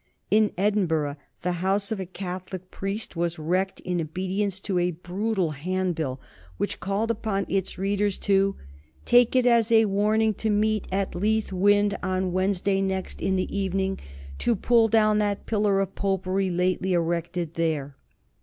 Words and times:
In 0.31 0.51
Edinburgh 0.57 1.17
the 1.43 1.51
house 1.61 1.91
of 1.91 1.99
a 1.99 2.07
Catholic 2.07 2.71
priest 2.71 3.15
was 3.15 3.37
wrecked 3.37 3.81
in 3.81 4.01
obedience 4.01 4.59
to 4.61 4.79
a 4.79 4.89
brutal 4.89 5.51
handbill 5.51 6.19
which 6.57 6.79
called 6.79 7.11
upon 7.11 7.45
its 7.47 7.77
readers 7.77 8.17
to 8.17 8.55
"take 9.05 9.35
it 9.35 9.45
as 9.45 9.71
a 9.71 9.85
warning 9.85 10.33
to 10.33 10.49
meet 10.49 10.87
at 10.91 11.13
Leith 11.13 11.53
Wynd, 11.53 11.99
on 12.01 12.31
Wednesday 12.31 12.81
next, 12.81 13.21
in 13.21 13.35
the 13.35 13.55
evening, 13.55 13.99
to 14.39 14.55
pull 14.55 14.87
down 14.87 15.19
that 15.19 15.45
pillar 15.45 15.79
of 15.79 15.93
popery 15.93 16.49
lately 16.49 16.93
erected 16.93 17.53
there." 17.53 17.95